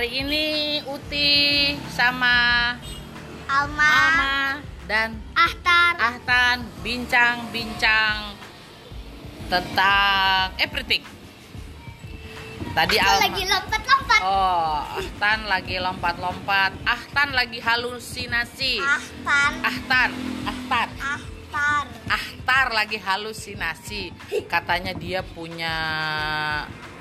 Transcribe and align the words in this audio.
hari 0.00 0.24
ini 0.24 0.80
Uti 0.88 1.76
sama 1.92 2.72
Alma, 3.44 3.84
Alma 3.84 4.34
dan 4.88 5.12
Ahtar, 5.36 5.92
Ahtan 6.00 6.64
bincang-bincang 6.80 8.32
tentang 9.52 10.56
everything. 10.56 11.04
Tadi 12.72 12.96
aku 12.96 13.12
Alma 13.12 13.24
lagi 13.28 13.44
lompat-lompat. 13.44 14.20
Oh, 14.24 14.80
Ahtan 15.04 15.38
lagi 15.44 15.76
lompat-lompat. 15.76 16.72
Ahtan 16.80 17.28
lagi 17.36 17.60
halusinasi. 17.60 18.80
Ahtar, 18.80 19.52
Ahtan, 19.60 20.10
Ahtan. 20.48 20.88
Ahtar. 20.96 21.84
Ahtar 22.08 22.66
lagi 22.72 22.96
halusinasi. 22.96 24.16
Katanya 24.48 24.96
dia 24.96 25.20
punya 25.20 25.76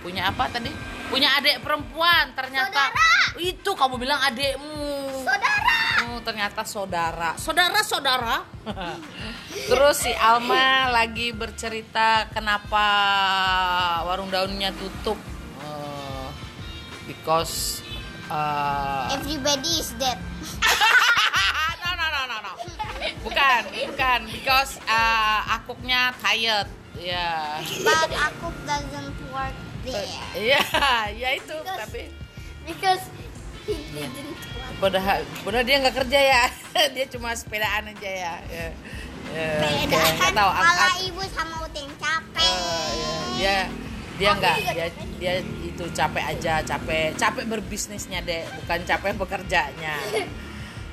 punya 0.03 0.27
apa 0.35 0.51
tadi? 0.51 0.98
Punya 1.09 1.41
adik 1.41 1.65
perempuan. 1.65 2.31
Ternyata 2.37 2.93
Saudara. 2.93 3.41
itu 3.41 3.71
kamu 3.73 3.95
bilang 3.97 4.21
adikmu. 4.29 4.85
Saudara. 5.25 5.79
Oh, 6.09 6.21
ternyata 6.21 6.61
saudara. 6.63 7.29
Saudara-saudara. 7.35 8.45
Terus 9.69 9.95
si 10.05 10.13
Alma 10.13 10.93
lagi 10.93 11.33
bercerita 11.33 12.29
kenapa 12.29 12.85
warung 14.05 14.29
daunnya 14.29 14.69
tutup. 14.77 15.17
Eh, 15.65 16.27
because 17.09 17.81
eh, 18.29 19.17
Everybody 19.17 19.81
is 19.81 19.91
dead. 19.97 20.21
no 21.83 21.89
no 21.97 22.05
no 22.05 22.21
no 22.29 22.37
no. 22.37 22.53
Bukan, 23.25 23.61
bukan 23.89 24.19
because 24.29 24.77
uh, 24.85 25.57
akuknya 25.57 26.13
tired. 26.21 26.69
Ya. 26.99 27.63
But 27.81 28.11
aku 28.11 28.51
doesn't 28.67 29.15
work 29.31 29.68
there. 29.83 30.07
Iya, 30.33 30.61
ya 31.13 31.29
itu 31.35 31.55
Because- 31.55 31.79
tapi 31.79 32.01
Because 32.63 33.03
he 33.65 33.75
didn't 33.91 34.37
padahal 34.79 35.19
padahal 35.41 35.65
dia 35.65 35.77
nggak 35.79 35.95
kerja 35.95 36.19
ya. 36.19 36.43
dia 36.95 37.05
cuma 37.07 37.33
sepedaan 37.33 37.89
aja 37.89 38.09
ya. 38.09 38.33
Ya. 38.47 38.67
Ya, 39.29 39.45
Beda 39.61 39.93
kayak 39.93 40.09
nggak 40.09 40.17
kan 40.17 40.33
tahu 40.33 40.51
kepala 40.51 40.85
ibu 41.03 41.21
sama 41.29 41.55
uting 41.63 41.89
capek. 42.01 42.41
Eh, 42.41 42.89
ya, 42.97 43.09
dia 43.37 43.57
dia 44.17 44.29
Aku 44.29 44.39
nggak 44.41 44.55
dia 44.73 44.87
dia 45.15 45.33
itu 45.61 45.83
capek 45.91 46.23
aja 46.25 46.53
capek 46.59 47.13
capek 47.13 47.43
berbisnisnya 47.45 48.19
deh 48.19 48.43
bukan 48.57 48.79
capek 48.83 49.13
bekerjanya 49.15 49.95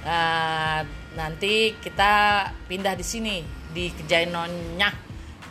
Eh, 0.05 0.81
nanti 1.19 1.75
kita 1.81 2.45
pindah 2.69 2.93
di 2.93 3.03
sini 3.03 3.41
di 3.73 3.89
kedai 3.89 4.29
nyonya 4.29 5.06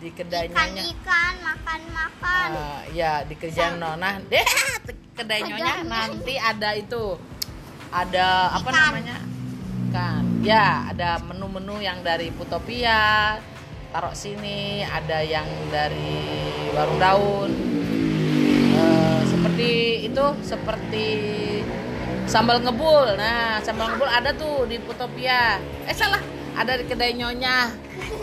di 0.06 0.14
kedai 0.14 0.45
nyonya 0.53 0.86
Ikan-ikan 0.86 1.34
makan-makan. 1.42 2.48
Eh, 2.53 2.81
ya 2.94 3.25
di 3.25 3.34
kedai 3.34 3.73
nona. 3.81 4.22
Deh 4.30 4.45
kedai 5.17 5.42
nyonya 5.50 5.81
nanti 5.81 6.38
ada 6.38 6.78
itu. 6.78 7.17
Ada 7.89 8.53
apa 8.53 8.70
Ikan. 8.70 8.81
namanya? 8.86 9.17
Kan 9.89 10.23
ya 10.45 10.94
ada 10.94 11.17
menu-menu 11.26 11.81
yang 11.81 12.06
dari 12.06 12.30
Putopia 12.30 13.42
taruh 13.89 14.14
sini. 14.14 14.86
Ada 14.86 15.26
yang 15.26 15.50
dari 15.73 16.22
warung 16.78 17.02
daun. 17.02 17.52
Eh, 18.78 19.22
seperti 19.26 19.70
itu 20.06 20.26
seperti 20.45 21.08
sambal 22.30 22.61
ngebul. 22.61 23.17
Nah 23.17 23.58
sambal 23.66 23.89
ngebul 23.89 24.09
ada 24.14 24.30
tuh 24.38 24.70
di 24.70 24.78
Putopia 24.78 25.58
eh 25.89 25.98
salah 25.98 26.34
ada 26.56 26.73
di 26.75 26.86
kedai 26.86 27.14
nyonya. 27.14 27.72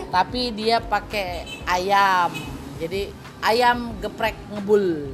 Tapi 0.08 0.52
dia 0.52 0.80
pakai 0.80 1.44
ayam. 1.64 2.32
Jadi 2.76 3.12
ayam 3.40 3.94
geprek 4.00 4.34
ngebul. 4.50 5.12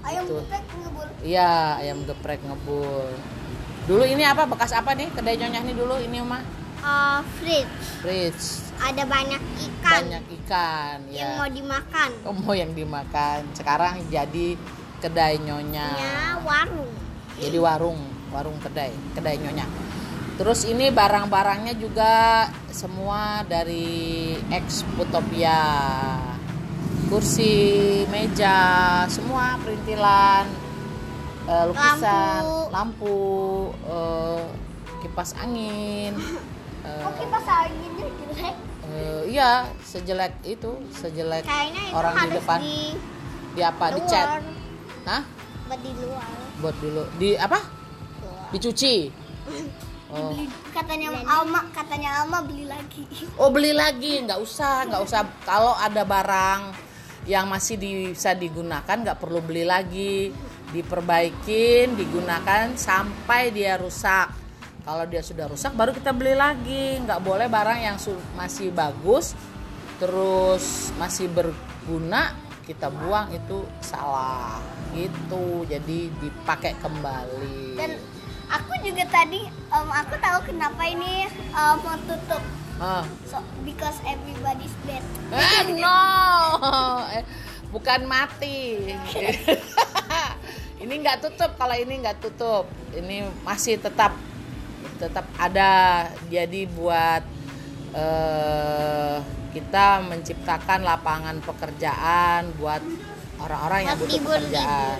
Ayam 0.00 0.24
Gitu. 0.24 0.34
geprek 0.40 0.64
ngebul. 0.74 1.08
iya 1.24 1.50
ayam 1.78 1.98
geprek 2.04 2.40
ngebul. 2.42 3.08
Dulu 3.84 4.04
ini 4.04 4.24
apa? 4.24 4.44
Bekas 4.44 4.72
apa 4.72 4.92
nih? 4.92 5.08
Kedai 5.12 5.36
nyonya 5.36 5.60
ini 5.60 5.72
dulu 5.72 5.96
ini 5.98 6.20
mah 6.20 6.42
Uh, 6.84 7.24
fridge. 7.40 7.80
fridge. 8.04 8.60
Ada 8.76 9.08
banyak 9.08 9.40
ikan. 9.40 10.04
Banyak 10.04 10.24
ikan 10.44 10.98
yang 11.08 11.32
ya. 11.32 11.38
mau 11.40 11.48
dimakan. 11.48 12.10
Oh, 12.28 12.36
mau 12.36 12.52
yang 12.52 12.76
dimakan. 12.76 13.40
Sekarang 13.56 14.04
jadi 14.12 14.52
kedai 15.00 15.40
nyonya. 15.40 15.88
Ya, 15.96 16.36
warung. 16.44 16.92
jadi 17.40 17.56
warung 17.56 17.96
warung 18.28 18.58
kedai 18.58 18.90
kedai 19.14 19.38
nyonya 19.38 19.62
terus 20.34 20.66
ini 20.66 20.90
barang-barangnya 20.90 21.78
juga 21.78 22.46
semua 22.74 23.46
dari 23.46 24.34
ex 24.50 24.82
Putopia 24.98 25.62
kursi 27.06 27.54
meja 28.10 28.58
semua 29.06 29.54
perintilan 29.62 30.44
eh, 31.46 31.64
lukisan 31.70 32.42
lampu, 32.74 33.70
eh, 33.86 34.42
kipas 35.04 35.38
angin 35.38 36.18
eh, 36.88 37.02
Kok 37.04 37.12
kipas 37.14 37.46
anginnya 37.46 38.06
jelek? 38.10 38.54
eh, 38.90 39.20
iya 39.30 39.50
sejelek 39.86 40.34
itu 40.42 40.72
sejelek 40.90 41.46
Kayaknya 41.46 41.82
itu 41.86 41.94
orang 41.94 42.14
di 42.18 42.28
depan 42.34 42.58
di 42.58 42.78
di 43.54 43.62
apa 43.62 43.86
di 43.94 44.00
cat 44.10 44.26
luar. 44.26 44.42
Hah? 45.06 45.22
Buat 45.64 45.80
di 45.80 45.92
luar. 46.02 46.28
buat 46.58 46.76
dulu 46.82 47.02
di 47.22 47.30
apa 47.38 47.60
dicuci 48.50 48.94
oh. 50.14 50.30
Beli, 50.30 50.46
katanya 50.70 51.08
Alma, 51.26 51.60
katanya 51.74 52.10
Alma 52.22 52.38
beli 52.46 52.64
lagi. 52.64 53.04
oh 53.40 53.50
beli 53.50 53.74
lagi. 53.74 54.22
Nggak 54.22 54.40
usah 54.40 54.86
nggak 54.86 55.02
usah. 55.02 55.20
Kalau 55.42 55.74
ada 55.74 56.06
barang 56.06 56.60
yang 57.26 57.48
masih 57.50 57.80
di- 57.80 58.12
bisa 58.14 58.32
digunakan 58.32 58.94
nggak 58.94 59.18
perlu 59.18 59.42
beli 59.42 59.66
lagi. 59.66 60.30
Diperbaikin 60.70 61.94
digunakan 61.94 62.74
sampai 62.74 63.54
dia 63.54 63.78
rusak. 63.78 64.30
Kalau 64.84 65.04
dia 65.08 65.24
sudah 65.24 65.48
rusak 65.48 65.72
baru 65.74 65.94
kita 65.94 66.14
beli 66.14 66.34
lagi. 66.36 66.98
Nggak 67.02 67.20
boleh 67.22 67.46
barang 67.50 67.80
yang 67.82 67.96
masih 68.38 68.70
bagus 68.70 69.34
terus 70.02 70.90
masih 70.98 71.30
berguna 71.30 72.34
kita 72.66 72.90
buang. 72.90 73.30
Itu 73.34 73.66
salah. 73.80 74.58
Gitu. 74.94 75.66
Jadi 75.70 76.10
dipakai 76.22 76.74
kembali. 76.78 77.78
Dan 77.78 77.92
aku 78.50 78.72
juga 78.84 79.04
tadi, 79.08 79.46
em, 79.48 79.88
aku 79.90 80.14
tahu 80.20 80.38
kenapa 80.48 80.82
ini 80.88 81.28
em, 81.30 81.76
mau 81.80 81.96
tutup. 82.04 82.42
Ah. 82.82 83.06
So, 83.30 83.38
because 83.62 83.94
everybody's 84.02 84.74
dead. 84.82 85.04
Ah, 85.30 85.62
no, 85.62 86.00
Eh, 87.16 87.24
bukan 87.70 88.02
mati. 88.04 88.90
ini 90.82 90.94
nggak 91.00 91.22
tutup. 91.22 91.54
Kalau 91.54 91.76
ini 91.78 92.02
nggak 92.02 92.18
tutup, 92.18 92.66
ini 92.98 93.22
masih 93.46 93.78
tetap 93.78 94.18
tetap 94.98 95.26
ada. 95.38 96.06
Jadi 96.26 96.66
buat 96.66 97.22
eh, 97.94 99.16
kita 99.54 100.02
menciptakan 100.10 100.82
lapangan 100.82 101.38
pekerjaan 101.46 102.50
buat 102.58 102.82
orang-orang 103.38 103.86
yang 103.86 103.98
butuh 104.02 104.18
pekerjaan. 104.18 104.98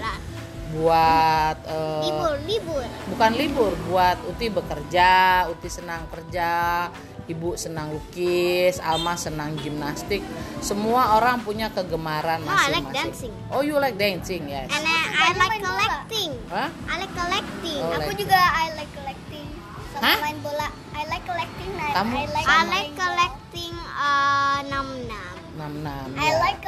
Buat 0.70 1.58
eh, 1.66 2.00
Libur, 2.02 2.34
libur. 2.46 2.84
bukan 3.06 3.30
libur 3.34 3.72
buat 3.84 4.16
Uti 4.24 4.48
bekerja 4.48 5.10
Uti 5.46 5.68
senang 5.68 6.08
kerja 6.08 6.88
Ibu 7.24 7.52
senang 7.54 7.88
lukis 7.90 8.76
Alma 8.78 9.12
senang 9.14 9.56
gimnastik 9.56 10.20
semua 10.60 11.16
orang 11.16 11.40
punya 11.40 11.68
kegemaran 11.68 12.40
No, 12.40 12.52
I 12.52 12.68
like 12.70 12.84
masing-masing 12.86 13.32
dancing. 13.32 13.32
oh 13.48 13.60
you 13.60 13.76
like 13.76 13.96
dancing 13.96 14.44
yes 14.44 14.68
And 14.68 14.84
I, 14.84 15.00
I 15.10 15.30
like 15.32 15.56
collecting. 15.58 16.30
Hah? 16.48 16.68
I 16.84 16.94
like 17.00 17.14
collecting. 17.14 17.80
Oh, 17.80 17.92
aku 17.94 18.00
like- 18.06 18.20
juga 18.20 18.36
I 18.36 18.66
like 18.74 18.92
collecting. 18.92 19.48
Sama 19.90 20.04
Hah? 20.04 20.16
main 20.20 20.38
bola. 20.38 20.68
I 20.92 21.02
like 21.06 21.24
collecting. 21.24 21.70
I, 21.74 21.88
Kamu- 21.92 22.12
I 22.14 22.24
like 22.28 22.46
I 22.46 22.60
like 22.66 22.92
collecting 22.94 23.72
uh, 23.72 24.58
nam 24.66 24.88
nam. 25.06 25.34
enam 25.54 25.72
enam 25.80 26.08
I 26.14 26.28
ya. 26.28 26.36
like 26.40 26.60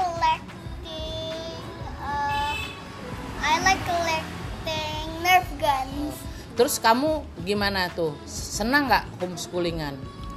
terus 6.57 6.77
kamu 6.77 7.11
gimana 7.43 7.87
tuh 7.91 8.17
senang 8.27 8.89
nggak 8.89 9.05
homeschoolingan 9.19 9.95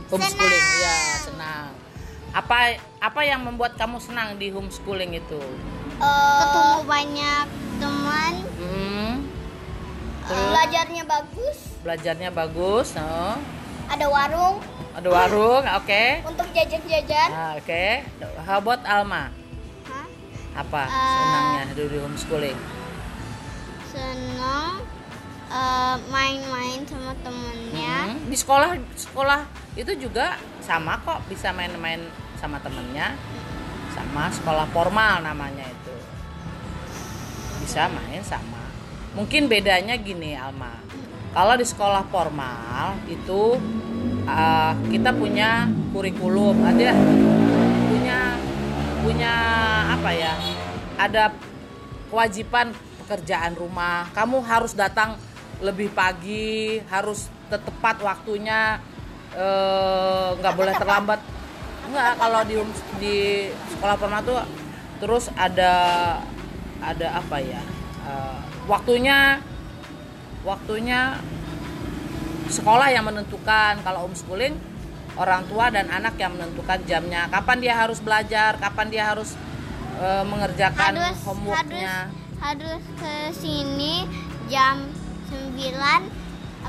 homeschooling 0.08 0.52
Senang. 0.60 0.84
ya 0.84 0.98
senang 1.18 1.66
apa 2.30 2.58
apa 3.00 3.22
yang 3.24 3.42
membuat 3.42 3.74
kamu 3.74 3.98
senang 3.98 4.36
di 4.36 4.50
homeschooling 4.50 5.16
itu 5.16 5.40
Uh, 6.00 6.40
Ketemu 6.40 6.80
banyak 6.88 7.46
teman. 7.76 8.34
hmm, 8.56 9.14
Terus? 10.24 10.48
Belajarnya 10.48 11.04
bagus. 11.04 11.58
belajarnya 11.80 12.30
bagus 12.32 12.88
oh. 12.96 13.36
Ada 13.86 14.08
warung 14.08 14.64
ada 14.96 15.08
warung 15.10 15.60
oke 15.80 16.04
untuk 16.24 16.48
jajan-jajan. 16.50 17.30
Ah, 17.30 17.52
Oke, 17.54 18.08
how 18.40 18.64
about 18.64 18.80
Alma? 18.86 19.28
Hah? 19.86 20.08
Apa 20.56 20.84
Eh, 20.84 21.12
senangnya 21.12 21.64
di 21.76 21.98
homeschooling? 22.00 22.58
Senang 23.86 24.80
uh, 24.80 24.99
main-main 26.08 26.80
sama 26.88 27.12
temennya. 27.20 27.96
Hmm, 28.16 28.32
Di 28.32 28.38
sekolah 28.40 28.80
sekolah 28.96 29.42
itu 29.76 29.92
juga 30.00 30.40
sama 30.64 30.96
kok 31.04 31.28
bisa 31.28 31.52
main-main 31.52 32.00
sama 32.40 32.62
temennya, 32.64 33.20
sama 33.92 34.32
sekolah 34.32 34.66
formal 34.72 35.20
namanya 35.20 35.68
itu. 35.68 35.94
Bisa 37.68 37.92
main 37.92 38.24
sama. 38.24 38.64
Mungkin 39.18 39.52
bedanya 39.52 40.00
gini 40.00 40.40
Alma. 40.40 40.72
Kalau 41.30 41.54
di 41.60 41.66
sekolah 41.66 42.08
formal 42.10 42.98
itu 43.06 43.60
uh, 44.26 44.74
kita 44.90 45.14
punya 45.14 45.70
kurikulum. 45.94 46.66
Ada 46.66 46.96
punya 47.90 48.20
punya 49.04 49.34
apa 49.94 50.10
ya? 50.16 50.34
Ada 50.98 51.24
kewajiban 52.10 52.74
pekerjaan 53.06 53.54
rumah. 53.58 54.10
Kamu 54.14 54.42
harus 54.46 54.74
datang 54.74 55.18
lebih 55.60 55.92
pagi 55.92 56.80
harus 56.88 57.28
tepat 57.52 58.00
waktunya 58.00 58.80
eh, 59.36 60.28
nggak 60.40 60.56
boleh 60.56 60.74
terlambat. 60.76 61.20
Nggak 61.90 62.12
kalau 62.22 62.42
di 62.46 62.56
di 63.02 63.18
sekolah 63.76 63.96
formal 64.00 64.22
tuh 64.24 64.40
terus 65.00 65.32
ada 65.36 65.74
ada 66.80 67.08
apa 67.20 67.38
ya 67.44 67.62
eh, 68.08 68.40
waktunya 68.68 69.44
waktunya 70.48 71.20
sekolah 72.50 72.90
yang 72.94 73.06
menentukan. 73.06 73.84
Kalau 73.84 74.08
homeschooling 74.08 74.56
orang 75.20 75.44
tua 75.52 75.68
dan 75.68 75.92
anak 75.92 76.16
yang 76.16 76.32
menentukan 76.38 76.80
jamnya. 76.88 77.28
Kapan 77.28 77.58
dia 77.60 77.76
harus 77.76 78.00
belajar 78.00 78.56
kapan 78.56 78.88
dia 78.88 79.04
harus 79.12 79.36
eh, 80.00 80.24
mengerjakan 80.24 80.96
harus 80.96 81.20
homeworknya. 81.28 82.08
harus 82.40 82.80
harus 82.80 82.84
ke 82.96 83.14
sini 83.36 84.08
jam 84.48 84.88
9 85.30 85.56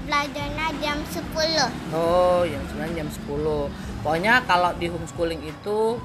belajarnya 0.01 0.67
jam 0.79 0.99
10 1.03 1.93
Oh, 1.93 2.43
jam 2.43 2.63
9 2.65 2.95
jam 2.95 3.09
10. 3.09 3.69
Pokoknya 4.01 4.45
kalau 4.45 4.71
di 4.75 4.87
homeschooling 4.87 5.43
itu 5.43 5.99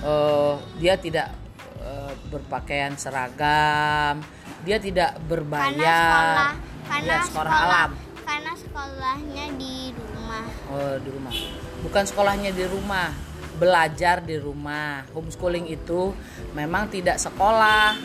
eh, 0.00 0.54
dia 0.76 0.94
tidak 0.96 1.32
eh, 1.78 2.12
berpakaian 2.28 2.92
seragam, 2.94 4.20
dia 4.62 4.78
tidak 4.78 5.16
berbayar. 5.22 5.70
karena 5.70 5.94
sekolah 5.94 6.52
karena 6.84 7.06
Iya, 7.10 7.18
sekolah 7.24 7.52
alam. 7.54 7.90
karena 8.20 8.52
sekolahnya 8.54 9.44
di 9.54 9.76
rumah 9.94 10.44
Oh, 10.68 10.94
di 10.98 11.08
rumah. 11.08 11.32
Bukan 11.78 12.04
sekolahnya 12.04 12.50
di 12.50 12.64
rumah, 12.64 13.08
belajar 13.56 14.20
di 14.20 14.36
rumah. 14.36 15.06
Homeschooling 15.10 15.66
itu 15.66 16.12
memang 16.52 16.88
tidak 16.88 17.16
sekolah 17.16 17.96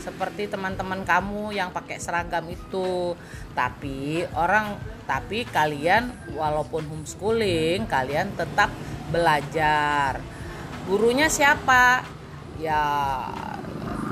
seperti 0.00 0.48
teman-teman 0.48 1.04
kamu 1.04 1.52
yang 1.52 1.70
pakai 1.70 2.00
seragam 2.00 2.48
itu. 2.48 3.14
Tapi 3.52 4.24
orang 4.34 4.80
tapi 5.04 5.44
kalian 5.44 6.34
walaupun 6.34 6.88
homeschooling, 6.88 7.84
kalian 7.86 8.32
tetap 8.34 8.72
belajar. 9.12 10.18
Gurunya 10.88 11.28
siapa? 11.28 12.02
Ya 12.56 12.82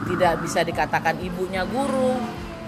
tidak 0.08 0.40
bisa 0.40 0.64
dikatakan 0.64 1.20
ibunya 1.20 1.68
guru, 1.68 2.16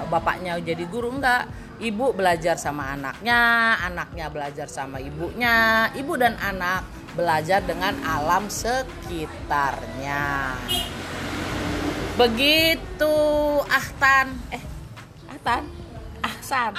bapaknya 0.09 0.61
jadi 0.61 0.85
guru 0.89 1.13
enggak. 1.17 1.49
Ibu 1.81 2.13
belajar 2.13 2.61
sama 2.61 2.93
anaknya, 2.93 3.73
anaknya 3.81 4.29
belajar 4.29 4.69
sama 4.69 5.01
ibunya, 5.01 5.89
ibu 5.97 6.13
dan 6.21 6.37
anak 6.37 6.85
belajar 7.17 7.65
dengan 7.65 7.97
alam 8.05 8.53
sekitarnya. 8.53 10.23
Begitu 12.21 13.17
Ahtan, 13.65 14.37
eh 14.53 14.61
Ahtan, 15.25 15.65
Ahsan, 16.21 16.77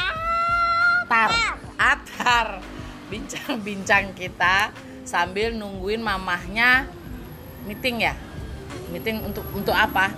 Tar, 1.09 1.33
Atar, 1.81 2.61
bincang-bincang 3.09 4.13
kita 4.13 4.69
sambil 5.01 5.49
nungguin 5.57 5.97
mamahnya 5.97 6.85
meeting 7.65 8.05
ya, 8.05 8.13
meeting 8.93 9.25
untuk 9.25 9.41
untuk 9.57 9.73
apa? 9.73 10.13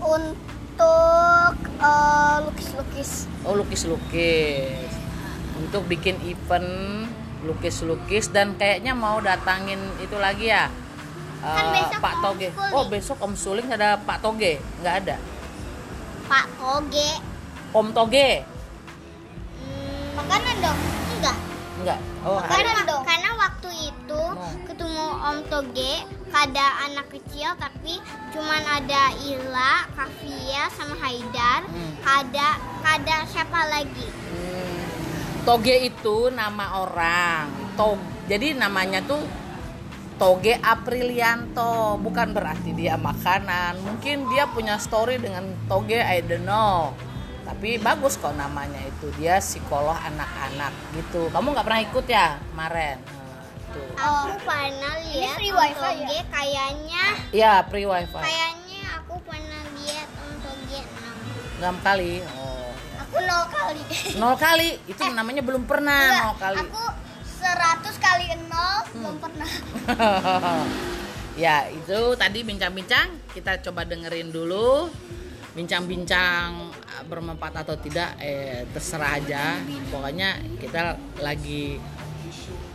untuk 0.00 1.56
eh, 1.76 2.36
lukis-lukis. 2.48 3.28
Oh 3.44 3.60
lukis-lukis. 3.60 4.88
Untuk 5.60 5.84
bikin 5.84 6.16
event 6.24 7.04
lukis-lukis 7.44 8.32
dan 8.32 8.56
kayaknya 8.56 8.96
mau 8.96 9.20
datangin 9.20 9.84
itu 10.00 10.16
lagi 10.16 10.48
ya 10.48 10.72
Kan 11.46 11.64
eh, 11.70 11.72
besok 11.78 12.00
Pak 12.02 12.14
Toge. 12.18 12.48
Oh 12.74 12.84
besok 12.90 13.18
Om 13.22 13.34
Suling 13.38 13.68
ada 13.70 13.94
Pak 14.02 14.18
Toge. 14.18 14.58
Nggak 14.82 14.94
ada? 15.06 15.16
Pak 16.26 16.46
Toge. 16.58 17.10
Om 17.70 17.88
Toge? 17.94 18.30
Hmm, 19.62 20.04
makanan 20.18 20.56
dong. 20.58 20.78
Enggak. 21.14 21.36
Nggak. 21.86 22.00
Oh 22.26 22.38
ada. 22.42 22.50
karena 22.50 22.72
karena 23.06 23.30
waktu 23.38 23.70
itu 23.94 24.22
Oh. 24.36 24.52
ketemu 24.66 25.06
Om 25.22 25.38
Toge 25.48 25.92
ada 26.34 26.66
anak 26.84 27.06
kecil 27.08 27.54
tapi 27.56 27.96
cuman 28.34 28.62
ada 28.66 29.14
Ila, 29.22 29.86
Kavia 29.94 30.68
sama 30.74 30.98
Haidar. 30.98 31.62
Hmm. 31.70 31.92
ada 32.04 32.48
ada 32.82 33.16
siapa 33.30 33.70
lagi? 33.70 34.06
Hmm, 34.10 34.82
Toge 35.46 35.86
itu 35.86 36.28
nama 36.34 36.82
orang. 36.82 37.46
Tog 37.76 38.00
Jadi 38.26 38.58
namanya 38.58 38.98
tuh 39.06 39.22
Toge 40.16 40.56
Aprilianto. 40.64 42.00
Bukan 42.00 42.32
berarti 42.32 42.72
dia 42.72 42.96
makanan. 42.96 43.76
Mungkin 43.84 44.32
dia 44.32 44.48
punya 44.48 44.80
story 44.80 45.20
dengan 45.20 45.52
Toge 45.68 46.00
I 46.00 46.24
don't 46.24 46.48
know. 46.48 46.96
Tapi 47.44 47.78
bagus 47.78 48.16
kok 48.16 48.34
namanya 48.34 48.80
itu. 48.82 49.12
Dia 49.20 49.38
psikolog 49.38 49.94
anak-anak 49.94 50.72
gitu. 50.96 51.28
Kamu 51.30 51.52
nggak 51.52 51.66
pernah 51.68 51.82
ikut 51.84 52.06
ya 52.08 52.40
kemarin? 52.52 52.96
Nah, 52.96 53.44
tuh. 53.70 53.88
aku 54.00 54.36
pernah 54.42 54.92
lihat 55.04 55.36
free 55.36 55.52
wifi 55.52 55.78
Toge 55.78 56.18
kayaknya. 56.32 57.04
Ya 57.30 57.52
free 57.68 57.86
wifi. 57.86 58.18
Kayaknya 58.18 58.82
aku 59.04 59.14
pernah 59.22 59.62
lihat 59.78 60.08
Toge 60.42 60.80
enam. 61.60 61.76
6 61.76 61.86
kali. 61.86 62.12
Oh. 62.24 62.72
aku 63.04 63.16
nol 63.22 63.44
kali. 63.52 63.82
Nol 64.18 64.34
kali? 64.40 64.68
Itu 64.88 65.02
namanya 65.12 65.42
belum 65.44 65.68
pernah 65.68 66.00
Enggak, 66.08 66.24
nol 66.24 66.36
kali. 66.40 66.58
Aku 66.64 66.82
belum 69.16 69.24
pernah. 69.24 69.50
Ya 71.36 71.68
itu 71.68 72.16
tadi 72.16 72.40
bincang-bincang 72.48 73.12
kita 73.36 73.60
coba 73.60 73.84
dengerin 73.84 74.32
dulu. 74.32 74.88
Bincang-bincang 75.52 76.72
eh, 76.72 77.04
bermanfaat 77.04 77.60
atau 77.60 77.76
tidak 77.76 78.16
eh 78.24 78.64
terserah 78.72 79.20
aja. 79.20 79.60
Pokoknya 79.92 80.40
kita 80.56 80.96
lagi 81.20 81.76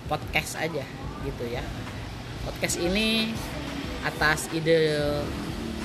podcast 0.05 0.61
aja 0.61 0.85
gitu 1.25 1.43
ya. 1.49 1.65
Podcast 2.45 2.77
ini 2.77 3.33
atas 4.05 4.45
ide 4.53 4.93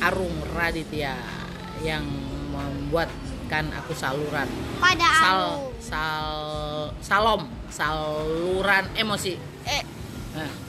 Arung 0.05 0.37
Raditya 0.53 1.17
yang 1.81 2.05
membuatkan 2.53 3.73
aku 3.73 3.97
saluran. 3.97 4.53
Pada 4.85 5.09
sal 5.17 5.41
sal 5.81 6.29
salom 7.01 7.49
saluran 7.73 8.85
emosi. 9.01 9.33
Eh 9.65 9.96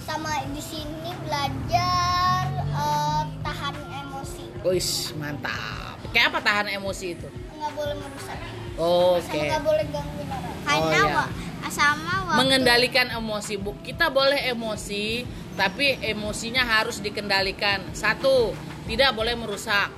sama 0.07 0.31
di 0.53 0.61
sini 0.63 1.11
belajar 1.25 2.43
eh, 2.55 3.23
tahan 3.43 3.75
emosi 4.07 4.45
Wis 4.63 5.11
mantap. 5.19 5.99
Kayak 6.15 6.35
apa 6.35 6.39
tahan 6.43 6.67
emosi 6.79 7.07
itu? 7.15 7.27
nggak 7.57 7.73
boleh 7.73 7.95
merusak 7.97 8.37
Oke. 8.77 9.25
sama 9.25 9.43
nggak 9.49 9.63
boleh 9.65 9.85
gangguin 9.89 10.29
orang 10.29 10.55
karena 10.61 11.01
iya. 11.01 11.15
wa- 11.17 11.31
sama 11.67 12.13
waktu 12.25 12.37
Mengendalikan 12.41 13.07
emosi. 13.11 13.53
Bu, 13.59 13.75
kita 13.83 14.09
boleh 14.09 14.49
emosi, 14.49 15.27
tapi 15.59 15.99
emosinya 16.01 16.63
harus 16.63 17.03
dikendalikan. 17.03 17.83
Satu, 17.91 18.55
tidak 18.89 19.13
boleh 19.13 19.35
merusak 19.37 19.91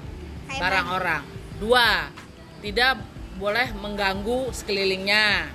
Kayak 0.49 0.59
barang 0.59 0.87
orang. 0.91 1.23
Dua, 1.61 2.09
tidak 2.59 2.99
boleh 3.37 3.69
mengganggu 3.77 4.51
sekelilingnya. 4.51 5.47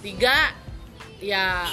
Tiga, 0.00 0.54
ya 1.18 1.66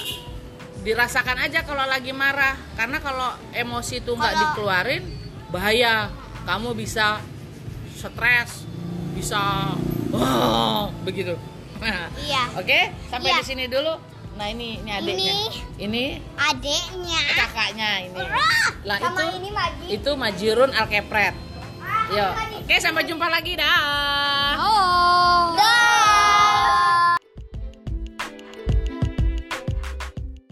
dirasakan 0.84 1.40
aja 1.40 1.64
kalau 1.64 1.82
lagi 1.88 2.12
marah. 2.12 2.54
Karena 2.76 3.00
kalau 3.00 3.32
emosi 3.50 4.04
itu 4.04 4.12
nggak 4.12 4.34
dikeluarin, 4.36 5.02
bahaya. 5.48 6.12
Kamu 6.44 6.76
bisa 6.76 7.24
stres, 7.96 8.68
bisa 9.16 9.72
oh, 10.12 10.92
begitu. 11.08 11.32
iya 12.20 12.48
Oke, 12.60 12.92
sampai 13.08 13.32
Iya. 13.32 13.40
di 13.40 13.44
sini 13.48 13.64
dulu. 13.64 13.96
Nah 14.36 14.46
ini 14.52 14.82
ini 14.82 14.90
adiknya. 14.92 15.34
Ini 15.80 16.04
adeknya 16.36 17.20
kakaknya 17.32 17.90
ini. 18.04 18.24
Lah 18.84 18.96
sama 19.00 19.24
itu 19.24 19.24
ini 19.40 19.48
Maji 19.54 19.84
itu 19.88 20.10
Majirun 20.12 20.70
Alkepret. 20.76 21.32
Yo, 22.12 22.28
oke 22.60 22.76
sampai 22.76 23.08
jumpa 23.08 23.32
lagi 23.32 23.56
dah. 23.56 24.52